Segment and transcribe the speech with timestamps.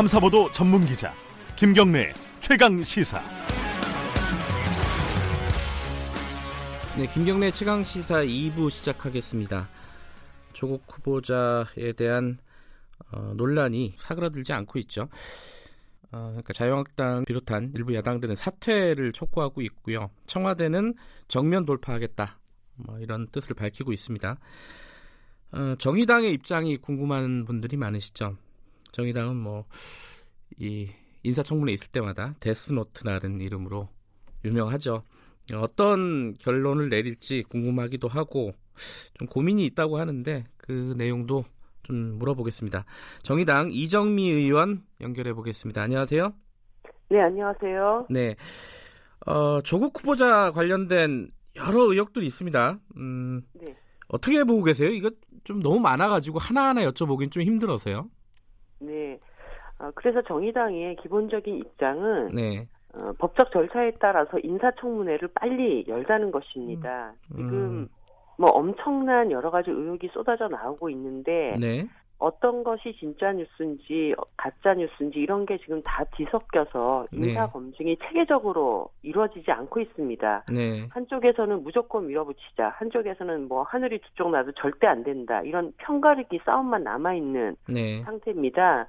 [0.00, 1.12] 탐사보도 전문 기자
[1.56, 2.10] 김경래
[2.40, 3.20] 최강 시사.
[6.96, 9.68] 네, 김경래 최강 시사 2부 시작하겠습니다.
[10.54, 12.38] 조국 후보자에 대한
[13.12, 15.02] 어, 논란이 사그라들지 않고 있죠.
[16.12, 20.08] 어, 그러니까 자유한국당 비롯한 일부 야당들은 사퇴를 촉구하고 있고요.
[20.24, 20.94] 청와대는
[21.28, 22.38] 정면 돌파하겠다.
[22.76, 24.38] 뭐 이런 뜻을 밝히고 있습니다.
[25.52, 28.38] 어, 정의당의 입장이 궁금한 분들이 많으시죠.
[28.92, 29.64] 정의당은 뭐
[30.58, 30.88] 이
[31.22, 33.88] 인사청문회 있을 때마다 데스노트라는 이름으로
[34.44, 35.02] 유명하죠.
[35.54, 38.52] 어떤 결론을 내릴지 궁금하기도 하고
[39.14, 41.44] 좀 고민이 있다고 하는데 그 내용도
[41.82, 42.84] 좀 물어보겠습니다.
[43.22, 45.82] 정의당 이정미 의원 연결해 보겠습니다.
[45.82, 46.32] 안녕하세요.
[47.10, 48.06] 네, 안녕하세요.
[48.10, 48.36] 네.
[49.26, 52.78] 어, 조국 후보자 관련된 여러 의혹들이 있습니다.
[52.96, 53.74] 음, 네.
[54.08, 54.88] 어떻게 보고 계세요?
[54.90, 55.10] 이거
[55.44, 58.08] 좀 너무 많아가지고 하나하나 여쭤보긴 좀 힘들어서요.
[59.80, 59.86] 네.
[59.86, 62.68] 어, 그래서 정의당의 기본적인 입장은 네.
[62.94, 67.12] 어, 법적 절차에 따라서 인사청문회를 빨리 열자는 것입니다.
[67.32, 67.36] 음.
[67.36, 67.88] 지금 음.
[68.36, 71.84] 뭐 엄청난 여러 가지 의혹이 쏟아져 나오고 있는데 네.
[72.20, 77.28] 어떤 것이 진짜 뉴스인지 가짜 뉴스인지 이런 게 지금 다 뒤섞여서 네.
[77.30, 80.44] 인사 검증이 체계적으로 이루어지지 않고 있습니다.
[80.52, 80.86] 네.
[80.90, 86.84] 한쪽에서는 무조건 밀어붙이자, 한쪽에서는 뭐 하늘이 두 쪽 나도 절대 안 된다 이런 편가르기 싸움만
[86.84, 88.02] 남아 있는 네.
[88.02, 88.86] 상태입니다.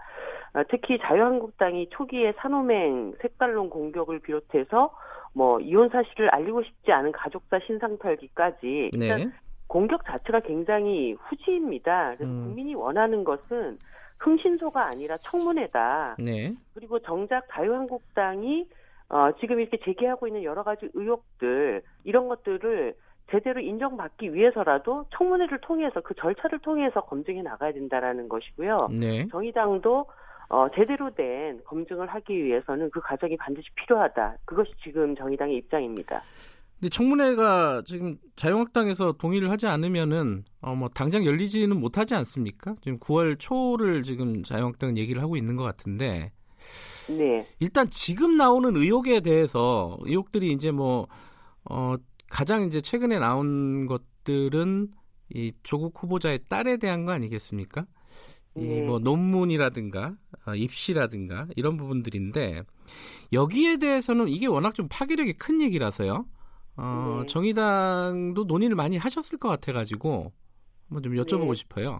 [0.53, 4.93] 아, 특히 자유한국당이 초기에 산호맹 색깔론 공격을 비롯해서
[5.33, 9.29] 뭐 이혼 사실을 알리고 싶지 않은 가족사 신상 털기까지 일단 네.
[9.71, 12.15] 공격 자체가 굉장히 후지입니다.
[12.17, 12.43] 그래서 음.
[12.43, 13.77] 국민이 원하는 것은
[14.19, 16.17] 흥신소가 아니라 청문회다.
[16.19, 16.53] 네.
[16.73, 18.67] 그리고 정작 자유한국당이
[19.07, 22.95] 어, 지금 이렇게 제기하고 있는 여러 가지 의혹들 이런 것들을
[23.31, 28.89] 제대로 인정받기 위해서라도 청문회를 통해서 그 절차를 통해서 검증해 나가야 된다라는 것이고요.
[28.91, 29.25] 네.
[29.29, 30.05] 정의당도
[30.49, 34.35] 어, 제대로 된 검증을 하기 위해서는 그 과정이 반드시 필요하다.
[34.43, 36.23] 그것이 지금 정의당의 입장입니다.
[36.81, 42.75] 근데 청문회가 지금 자유한국당에서 동의를 하지 않으면은 어 뭐 당장 열리지는 못하지 않습니까?
[42.83, 46.31] 지금 9월 초를 지금 자유한국당은 얘기를 하고 있는 것 같은데.
[47.07, 47.45] 네.
[47.59, 51.07] 일단 지금 나오는 의혹에 대해서 의혹들이 이제 뭐
[51.69, 51.93] 어,
[52.29, 54.89] 가장 이제 최근에 나온 것들은
[55.35, 57.85] 이 조국 후보자의 딸에 대한 거 아니겠습니까?
[58.55, 58.79] 네.
[58.79, 60.15] 이뭐 논문이라든가
[60.47, 62.63] 어, 입시라든가 이런 부분들인데
[63.33, 66.25] 여기에 대해서는 이게 워낙 좀 파괴력이 큰 얘기라서요.
[66.81, 67.25] 어, 네.
[67.27, 70.31] 정의당도 논의를 많이 하셨을 것 같아가지고
[70.89, 71.53] 한번 좀 여쭤보고 네.
[71.53, 71.99] 싶어요.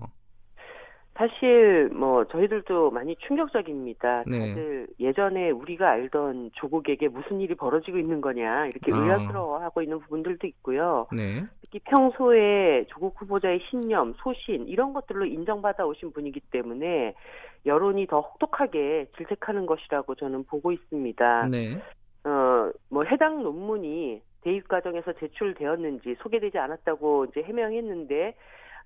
[1.14, 4.24] 사실 뭐 저희들도 많이 충격적입니다.
[4.26, 4.40] 네.
[4.40, 8.98] 다들 예전에 우리가 알던 조국에게 무슨 일이 벌어지고 있는 거냐 이렇게 아.
[8.98, 11.08] 의아스러워하고 있는 부분들도 있고요.
[11.12, 11.46] 네.
[11.62, 17.14] 특히 평소에 조국 후보자의 신념, 소신 이런 것들로 인정받아 오신 분이기 때문에
[17.68, 21.50] 여론이 더 혹독하게 질색하는 것이라고 저는 보고 있습니다.
[21.52, 21.76] 네.
[22.24, 28.36] 어, 뭐 해당 논문이 대입 과정에서 제출되었는지 소개되지 않았다고 이제 해명했는데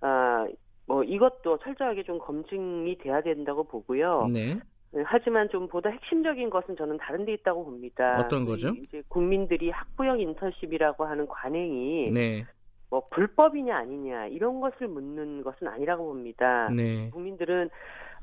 [0.01, 0.47] 아,
[0.88, 4.27] 뭐 이것도 철저하게 좀 검증이 돼야 된다고 보고요.
[4.31, 4.55] 네.
[4.91, 5.03] 네.
[5.05, 8.17] 하지만 좀 보다 핵심적인 것은 저는 다른 데 있다고 봅니다.
[8.19, 8.69] 어떤 거죠?
[8.81, 12.45] 이제 국민들이 학부형 인턴십이라고 하는 관행이 네.
[12.89, 16.69] 뭐 불법이냐 아니냐 이런 것을 묻는 것은 아니라고 봅니다.
[16.69, 17.09] 네.
[17.09, 17.69] 국민들은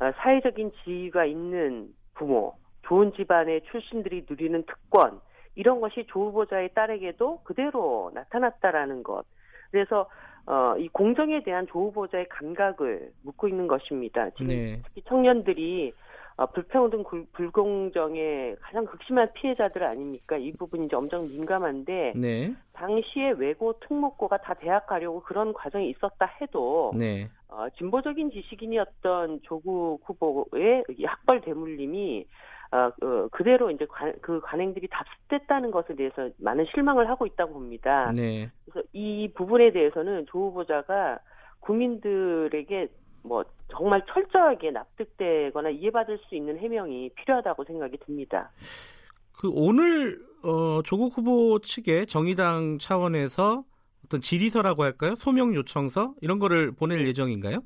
[0.01, 5.21] 어, 사회적인 지위가 있는 부모, 좋은 집안의 출신들이 누리는 특권
[5.55, 9.25] 이런 것이 조 후보자의 딸에게도 그대로 나타났다라는 것.
[9.71, 10.09] 그래서
[10.47, 14.31] 어, 이 공정에 대한 조 후보자의 감각을 묻고 있는 것입니다.
[14.31, 14.81] 지금 네.
[14.85, 15.93] 특히 청년들이
[16.37, 20.37] 어, 불평등 불공정의 가장 극심한 피해자들 아닙니까?
[20.37, 22.55] 이 부분이 이제 엄청 민감한데 네.
[22.73, 27.29] 당시에 외고 특목고가 다 대학 가려고 그런 과정이 있었다 해도 네.
[27.49, 32.27] 어, 진보적인 지식인이었던 조국 후보의 학벌 대물림이
[32.73, 38.11] 어, 어, 그대로 이제 관, 그 관행들이 답습됐다는 것에 대해서 많은 실망을 하고 있다고 봅니다.
[38.17, 38.51] 네.
[38.65, 41.19] 그래서 이 부분에 대해서는 조 후보자가
[41.61, 42.89] 국민들에게
[43.25, 48.51] 뭐 정말 철저하게 납득되거나 이해받을 수 있는 해명이 필요하다고 생각이 듭니다.
[49.39, 53.65] 그 오늘 어, 조국 후보 측에 정의당 차원에서
[54.07, 55.15] 어떤 질의서라고 할까요?
[55.15, 57.61] 소명 요청서 이런 거를 보낼 예정인가요?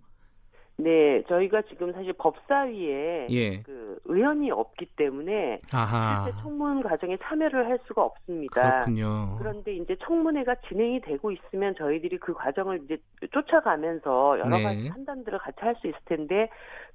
[0.78, 3.62] 네, 저희가 지금 사실 법사위에 예.
[3.62, 6.24] 그 의원이 없기 때문에 아하.
[6.24, 8.84] 실제 청문 과정에 참여를 할 수가 없습니다.
[8.84, 9.36] 그렇군요.
[9.38, 12.98] 그런데 이제 청문회가 진행이 되고 있으면 저희들이 그 과정을 이제
[13.32, 14.62] 쫓아가면서 여러 네.
[14.62, 16.48] 가지 판단들을 같이 할 수 있을 텐데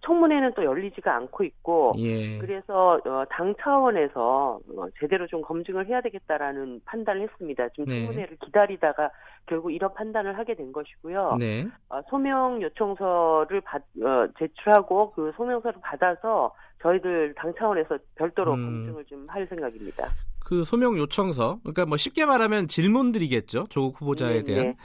[0.05, 2.39] 청문회는 또 열리지가 않고 있고 예.
[2.39, 7.69] 그래서 어, 당 차원에서 어, 제대로 좀 검증을 해야 되겠다라는 판단을 했습니다.
[7.69, 7.99] 지금 네.
[8.05, 9.11] 청문회를 기다리다가
[9.47, 11.35] 결국 이런 판단을 하게 된 것이고요.
[11.39, 11.67] 네.
[11.89, 18.63] 어, 소명 요청서를 받, 어, 제출하고 그 소명서를 받아서 저희들 당 차원에서 별도로 음.
[18.85, 20.07] 검증을 좀 할 생각입니다.
[20.43, 23.67] 그 소명 요청서, 그러니까 뭐 쉽게 말하면 질문들이겠죠.
[23.69, 24.77] 조국 후보자에 네, 대한 네.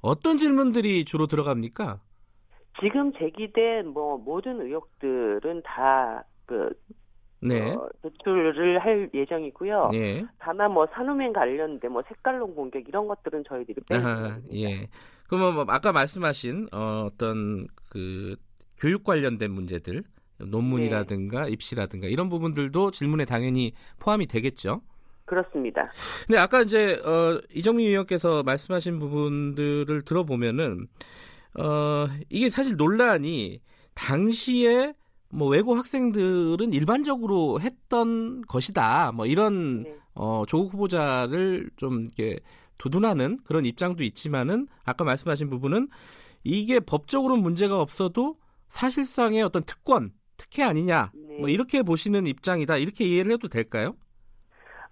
[0.00, 2.00] 어떤 질문들이 주로 들어갑니까?
[2.80, 6.70] 지금 제기된 뭐 모든 의혹들은 다그
[7.42, 7.72] 네.
[7.72, 9.90] 어, 제출을 할 예정이고요.
[9.94, 10.24] 예.
[10.38, 14.88] 다만 뭐 산후행 관련된 뭐 색깔론 공격 이런 것들은 저희들이 빼는 예.
[15.26, 18.36] 그러면 뭐 아까 말씀하신 어, 어떤 그
[18.78, 20.02] 교육 관련된 문제들
[20.38, 21.52] 논문이라든가 네.
[21.52, 24.82] 입시라든가 이런 부분들도 질문에 당연히 포함이 되겠죠.
[25.24, 25.90] 그렇습니다.
[26.26, 30.88] 근데 아까 이제 어, 이정미 의원께서 말씀하신 부분들을 들어보면은
[31.58, 33.60] 어, 이게 사실 논란이
[33.94, 34.94] 당시에
[35.32, 39.12] 뭐 외고 학생들은 일반적으로 했던 것이다.
[39.12, 39.96] 뭐 이런 네.
[40.14, 42.40] 어, 조국 후보자를 좀 이렇게
[42.78, 45.88] 두둔하는 그런 입장도 있지만은 아까 말씀하신 부분은
[46.42, 48.36] 이게 법적으로 문제가 없어도
[48.68, 51.12] 사실상의 어떤 특권, 특혜 아니냐.
[51.14, 51.38] 네.
[51.38, 52.76] 뭐 이렇게 보시는 입장이다.
[52.78, 53.94] 이렇게 이해를 해도 될까요?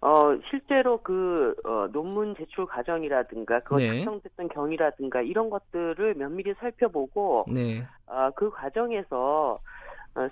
[0.01, 4.05] 어, 실제로 그, 어, 논문 제출 과정이라든가, 그거 네.
[4.05, 7.85] 작성됐던 경위라든가, 이런 것들을 면밀히 살펴보고, 네.
[8.07, 9.59] 어, 그 과정에서, 어,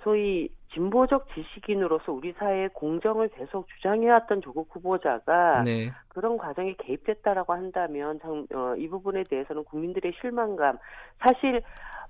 [0.03, 5.91] 소위 진보적 지식인으로서 우리 사회의 공정을 계속 주장해왔던 조국 후보자가 네.
[6.09, 10.77] 그런 과정에 개입됐다라고 한다면 참, 어, 이 부분에 대해서는 국민들의 실망감
[11.19, 11.61] 사실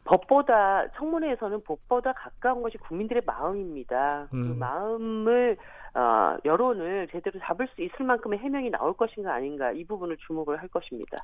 [0.03, 4.27] 법보다 청문회에서는 법보다 가까운 것이 국민들의 마음입니다.
[4.31, 4.47] 그 음.
[4.47, 5.57] 그 마음을
[5.93, 10.67] 어, 여론을 제대로 잡을 수 있을 만큼의 해명이 나올 것인가 아닌가 이 부분을 주목을 할
[10.69, 11.17] 것입니다.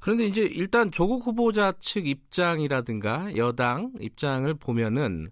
[0.00, 5.26] 그런데 이제 일단 조국 후보자 측 입장이라든가 여당 입장을 보면은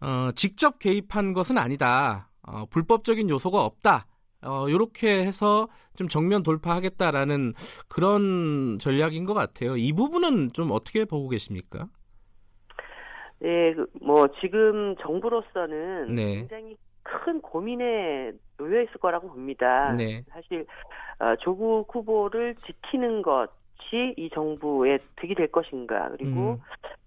[0.00, 2.30] 어, 직접 개입한 것은 아니다.
[2.46, 4.06] 어, 불법적인 요소가 없다.
[4.42, 7.52] 어, 이렇게 해서 좀 정면 돌파하겠다라는
[7.88, 9.76] 그런 전략인 것 같아요.
[9.76, 11.86] 이 부분은 좀 어떻게 보고 계십니까?
[13.38, 16.36] 네, 그, 뭐 지금 정부로서는 네.
[16.36, 19.92] 굉장히 큰 고민에 놓여 있을 거라고 봅니다.
[19.92, 20.22] 네.
[20.30, 20.66] 사실
[21.18, 23.48] 어, 조국 후보를 지키는 것
[23.80, 26.58] 것이 이 정부의 득이 될 것인가 그리고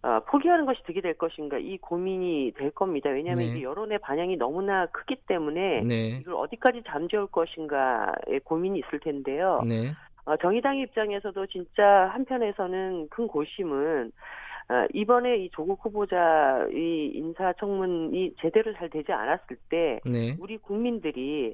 [0.03, 0.07] 음.
[0.07, 3.09] 어, 포기하는 것이 득이 될 것인가 이 고민이 될 겁니다.
[3.09, 3.51] 왜냐하면 네.
[3.51, 6.19] 이게 여론의 반향이 너무나 크기 때문에 네.
[6.21, 9.61] 이걸 어디까지 잠재울 것인가의 고민이 있을 텐데요.
[9.67, 9.93] 네.
[10.25, 14.11] 어, 정의당 입장에서도 진짜 한편에서는 큰 고심은
[14.69, 20.35] 어, 이번에 이 조국 후보자 이 인사청문이 제대로 잘 되지 않았을 때 네.
[20.39, 21.53] 우리 국민들이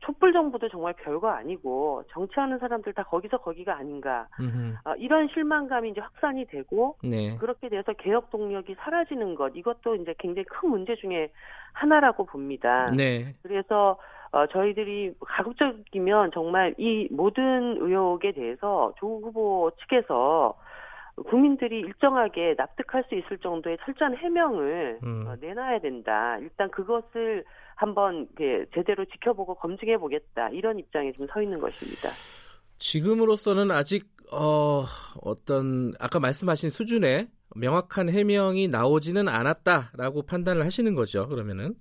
[0.00, 4.28] 촛불 정부도 정말 별거 아니고 정치하는 사람들 다 거기서 거기가 아닌가
[4.84, 7.36] 어, 이런 실망감이 이제 확산이 되고 네.
[7.38, 11.30] 그렇게 돼서 개혁 동력이 사라지는 것 이것도 이제 굉장히 큰 문제 중에
[11.72, 12.90] 하나라고 봅니다.
[12.96, 13.34] 네.
[13.42, 13.98] 그래서
[14.30, 20.54] 어, 저희들이 가급적이면 정말 이 모든 의혹에 대해서 조국 후보 측에서
[21.26, 25.24] 국민들이 일정하게 납득할 수 있을 정도의 철저한 해명을 음.
[25.26, 26.36] 어, 내놔야 된다.
[26.38, 27.44] 일단 그것을
[27.78, 28.26] 한번
[28.74, 30.48] 제대로 지켜보고 검증해 보겠다.
[30.50, 32.08] 이런 입장에 좀 서 있는 것입니다.
[32.78, 34.84] 지금으로서는 아직 어,
[35.22, 41.28] 어떤 아까 말씀하신 수준의 명확한 해명이 나오지는 않았다라고 판단을 하시는 거죠.
[41.28, 41.74] 그러면은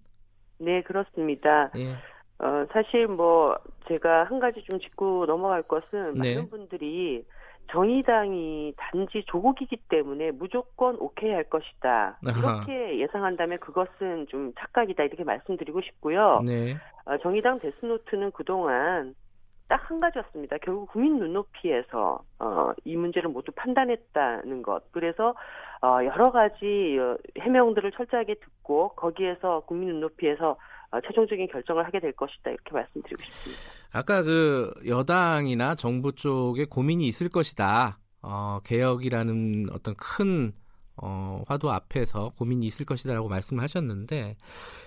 [0.59, 1.71] 네 그렇습니다.
[1.77, 1.93] 예.
[2.39, 3.57] 어, 사실 뭐
[3.87, 6.35] 제가 한 가지 좀 짚고 넘어갈 것은 네.
[6.35, 7.23] 많은 분들이
[7.71, 12.17] 정의당이 단지 조국이기 때문에 무조건 오케이 할 것이다.
[12.23, 12.99] 이렇게.
[12.99, 15.03] 예상한다면 그것은 좀 착각이다.
[15.03, 16.41] 이렇게 말씀드리고 싶고요.
[16.45, 16.77] 네.
[17.05, 19.15] 어, 정의당 데스노트는 그동안
[19.67, 20.57] 딱 한 가지였습니다.
[20.61, 24.91] 결국 국민 눈높이에서 어, 이 문제를 모두 판단했다는 것.
[24.91, 25.33] 그래서
[25.81, 30.55] 어, 여러 가지 어, 해명들을 철저하게 듣고 거기에서 국민 눈높이에서 어,
[31.07, 33.61] 최종적인 결정을 하게 될 것이다 이렇게 말씀드리고 싶습니다.
[33.91, 37.99] 아까 그 여당이나 정부 쪽에 고민이 있을 것이다.
[38.21, 40.53] 어, 개혁이라는 어떤 큰
[40.95, 44.35] 어, 화두 앞에서 고민이 있을 것이다라고 말씀하셨는데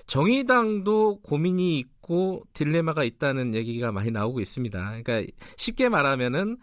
[0.07, 5.03] 정의당도 고민이 있고 딜레마가 있다는 얘기가 많이 나오고 있습니다.
[5.03, 6.59] 그러니까 쉽게 말하면은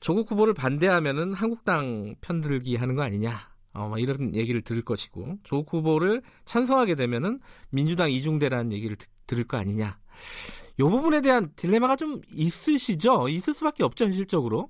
[0.00, 3.51] 조국 후보를 반대하면은 한국당 편들기 하는 거 아니냐.
[3.74, 9.44] 어, 뭐 이런 얘기를 들을 것이고 조국 후보를 찬성하게 되면은 민주당 이중대라는 얘기를 드, 들을
[9.44, 9.98] 거 아니냐.
[10.78, 13.28] 이 부분에 대한 딜레마가 좀 있으시죠?
[13.28, 14.68] 있을 수밖에 없죠, 현실적으로.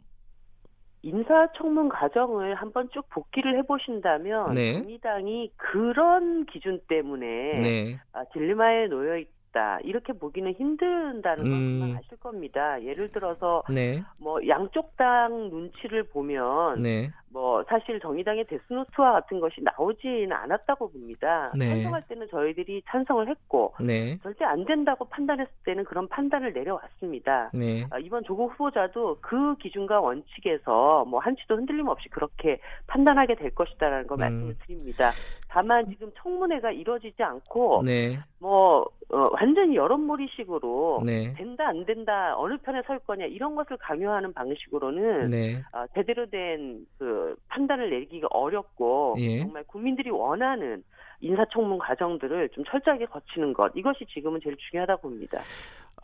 [1.02, 4.74] 인사청문 과정을 한번 쭉 복기를 해보신다면 네.
[4.74, 7.26] 정의당이 그런 기준 때문에
[7.60, 8.00] 네.
[8.12, 9.18] 아, 딜레마에 놓여
[9.52, 11.80] 있다 이렇게 보기는 힘든다는 음.
[11.80, 12.82] 건 아실 겁니다.
[12.82, 14.02] 예를 들어서 네.
[14.18, 17.10] 뭐 양쪽 당 눈치를 보면 네.
[17.30, 21.50] 뭐 사실 정의당의 데스노트와 같은 것이 나오지는 않았다고 봅니다.
[21.56, 21.68] 네.
[21.68, 24.18] 찬성할 때는 저희들이 찬성을 했고 네.
[24.22, 27.50] 절대 안 된다고 판단했을 때는 그런 판단을 내려왔습니다.
[27.54, 27.84] 네.
[27.84, 34.06] 어, 이번 조국 후보자도 그 기준과 원칙에서 뭐 한치도 흔들림 없이 그렇게 판단하게 될 것이다라는
[34.06, 34.20] 거 음.
[34.20, 35.12] 말씀을 드립니다.
[35.48, 38.18] 다만 지금 청문회가 이루어지지 않고 네.
[38.38, 41.34] 뭐 어, 완전히 여론몰이식으로 네.
[41.34, 45.62] 된다 안 된다 어느 편에 설 거냐 이런 것을 강요하는 방식으로는 네.
[45.72, 49.40] 어, 제대로 된 그 판단을 내리기가 어렵고 예.
[49.40, 50.82] 정말 국민들이 원하는
[51.20, 55.40] 인사청문 과정들을 좀 철저하게 거치는 것 이것이 지금은 제일 중요하다고 봅니다.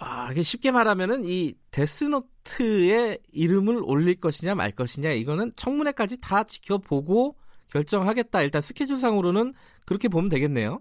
[0.01, 7.37] 아, 쉽게 말하면은 이 데스노트의 이름을 올릴 것이냐 말 것이냐 이거는 청문회까지 다 지켜보고
[7.71, 8.43] 결정하겠다.
[8.43, 9.55] 일단 스케줄상으로는
[9.85, 10.81] 그렇게 보면 되겠네요.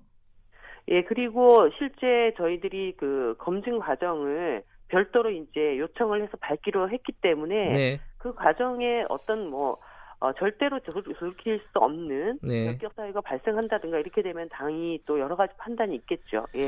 [0.89, 7.99] 예, 그리고 실제 저희들이 그 검증 과정을 별도로 이제 요청을 해서 밝기로 했기 때문에 네.
[8.17, 9.77] 그 과정에 어떤 뭐
[10.19, 12.65] 어, 절대로 돌이킬 수 없는 네.
[12.65, 16.47] 결격 사유가 발생한다든가 이렇게 되면 당이 또 여러 가지 판단이 있겠죠.
[16.55, 16.67] 예.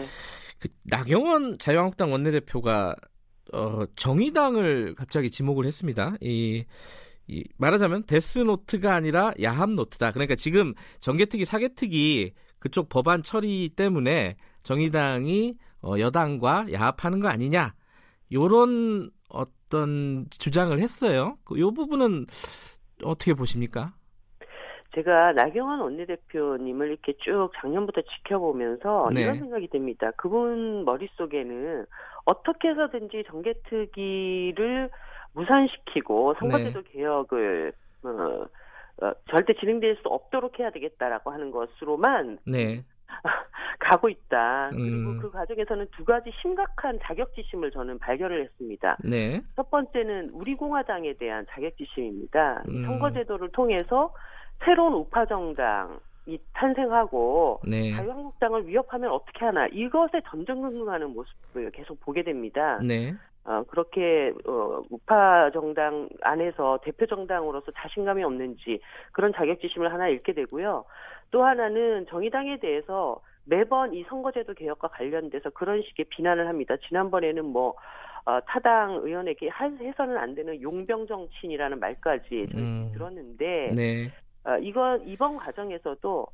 [0.60, 2.96] 그 나경원 자유한국당 원내대표가
[3.54, 6.14] 어, 정의당을 갑자기 지목을 했습니다.
[6.22, 6.64] 이,
[7.28, 10.12] 이 말하자면 데스노트가 아니라 야합노트다.
[10.12, 17.74] 그러니까 지금 정개특위 사개특위 그쪽 법안 처리 때문에 정의당이 어, 여당과 야합하는 거 아니냐
[18.32, 21.38] 요런 어떤 주장을 했어요.
[21.46, 22.25] 그요 부분은
[23.04, 23.94] 어떻게 보십니까?
[24.96, 29.22] 제가 나경원 원내대표님을 이렇게 쭉 작년부터 지켜보면서 네.
[29.22, 30.12] 이런 생각이 듭니다.
[30.18, 31.86] 그분 머릿속에는
[32.25, 34.89] 어떻게 해서든지 정개특위를
[35.34, 36.92] 무산시키고 선거제도 네.
[36.92, 37.72] 개혁을
[38.04, 38.46] 어,
[39.01, 42.84] 어, 절대 진행될 수 없도록 해야 되겠다라고 하는 것으로만 네.
[43.79, 44.70] 가고 있다.
[44.72, 45.20] 그리고 음.
[45.20, 48.98] 그 과정에서는 두 가지 심각한 자격지심을 저는 발견을 했습니다.
[49.03, 49.41] 네.
[49.56, 52.63] 첫 번째는 우리 공화당에 대한 자격지심입니다.
[52.70, 52.86] 음.
[52.86, 54.13] 선거제도를 통해서
[54.65, 57.96] 새로운 우파 정당이 탄생하고 네.
[57.96, 62.79] 자유한국당을 위협하면 어떻게 하나 이것에 전전긍긍하는 모습을 계속 보게 됩니다.
[62.84, 63.15] 네.
[63.46, 68.79] 어, 그렇게 어, 우파 정당 안에서 대표 정당으로서 자신감이 없는지
[69.12, 70.86] 그런 자격지심을 하나 잃게 되고요.
[71.31, 76.75] 또 하나는 정의당에 대해서 매번 이 선거제도 개혁과 관련돼서 그런 식의 비난을 합니다.
[76.88, 77.75] 지난번에는 뭐
[78.25, 82.91] 어, 타당 의원에게 해서는 안 되는 용병 정치인이라는 말까지 음.
[82.93, 84.12] 들었는데 네.
[84.46, 86.27] 어, 이거 이번 과정에서도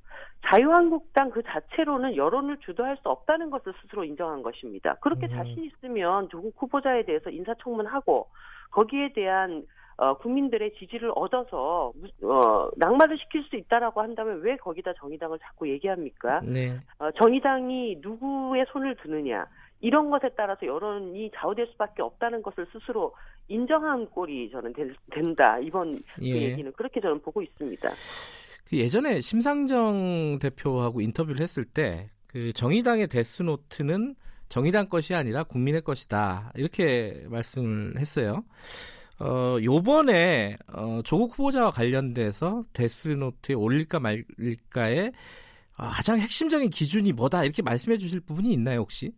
[0.48, 4.96] 자유한국당 그 자체로는 여론을 주도할 수 없다는 것을 스스로 인정한 것입니다.
[5.02, 5.36] 그렇게 음.
[5.36, 8.28] 자신 있으면 조국 후보자에 대해서 인사청문하고
[8.72, 9.66] 거기에 대한
[9.98, 11.94] 어, 국민들의 지지를 얻어서
[12.24, 16.42] 어, 낙마를 시킬 수 있다라고 한다면 왜 거기다 정의당을 자꾸 얘기합니까?
[16.42, 16.78] 네.
[17.00, 19.46] 어, 정의당이 누구의 손을 드느냐
[19.86, 23.14] 이런 것에 따라서 여론이 좌우될 수밖에 없다는 것을 스스로
[23.48, 26.32] 인정한 꼴이 저는 될, 된다 이번 그 예.
[26.34, 27.90] 그 얘기는 그렇게 저는 보고 있습니다.
[28.68, 34.14] 그 예전에 심상정 대표하고 인터뷰를 했을 때 그 정의당의 데스노트는
[34.50, 38.44] 정의당 것이 아니라 국민의 것이다 이렇게 말씀을 했어요.
[39.20, 45.14] 어, 요번에, 어, 조국 후보자와 관련돼서 데스노트에 올릴까 말릴까의
[45.78, 49.14] 어, 가장 핵심적인 기준이 뭐다 이렇게 말씀해 주실 부분이 있나요 혹시?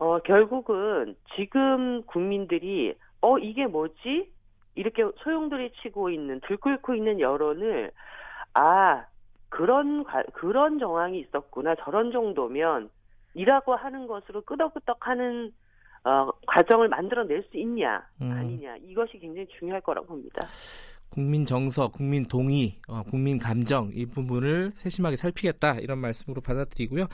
[0.00, 4.32] 어, 결국은 지금 국민들이 어 이게 뭐지?
[4.74, 7.92] 이렇게 소용돌이 치고 있는 들끓고 있는 여론을
[8.54, 9.04] 아
[9.50, 12.88] 그런 그런 정황이 있었구나 저런 정도면
[13.34, 15.52] 이라고 하는 것으로 끄덕끄덕 하는
[16.04, 18.32] 어, 과정을 만들어낼 수 있냐 음.
[18.32, 20.46] 아니냐 이것이 굉장히 중요할 거라고 봅니다.
[21.10, 27.06] 국민 정서, 국민 동의, 어, 국민 감정 이 부분을 세심하게 살피겠다 이런 말씀으로 받아들이고요.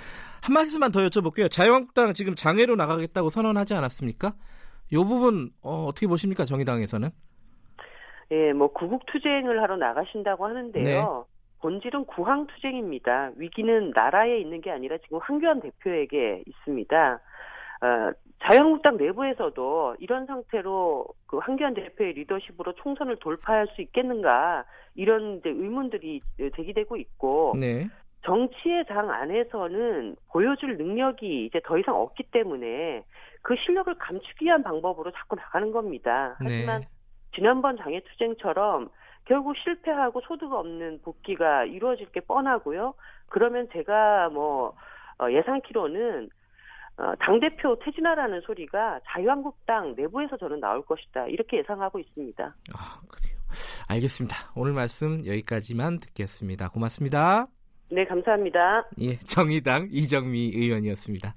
[0.42, 1.50] 한 말씀만 더 여쭤볼게요.
[1.50, 4.34] 자유한국당 지금 장애로 나가겠다고 선언하지 않았습니까?
[4.92, 7.08] 이 부분 어, 떻게 보십니까 정의당에서는?
[8.32, 10.84] 예, 뭐 구국 투쟁을 하러 나가신다고 하는데요.
[11.28, 11.36] 네.
[11.60, 13.30] 본질은 구항 투쟁입니다.
[13.36, 17.20] 위기는 나라에 있는 게 아니라 지금 황교안 대표에게 있습니다.
[17.82, 24.64] 어, 자유한국당 내부에서도 이런 상태로 그 한기환 대표의 리더십으로 총선을 돌파할 수 있겠는가
[24.94, 26.20] 이런 의문들이
[26.56, 27.88] 제기되고 있고 네.
[28.24, 33.04] 정치의 장 안에서는 보여줄 능력이 이제 더 이상 없기 때문에
[33.42, 36.36] 그 실력을 감추기 위한 방법으로 자꾸 나가는 겁니다.
[36.44, 36.56] 네.
[36.56, 36.88] 하지만 네.
[37.34, 38.88] 지난번 장애투쟁처럼
[39.26, 42.94] 결국 실패하고 소득 없는 복귀가 이루어질 게 뻔하고요.
[43.28, 44.74] 그러면 제가 뭐
[45.18, 46.30] 어, 예상키로는
[46.98, 51.26] 어, 당대표 퇴진하라는 소리가 자유한국당 내부에서 저는 나올 것이다.
[51.26, 52.44] 이렇게 예상하고 있습니다.
[52.74, 53.36] 아, 그래요.
[53.88, 54.36] 알겠습니다.
[54.56, 56.70] 오늘 말씀 여기까지만 듣겠습니다.
[56.70, 57.46] 고맙습니다.
[57.90, 58.88] 네, 감사합니다.
[59.00, 61.34] 예, 정의당 이정미 의원이었습니다.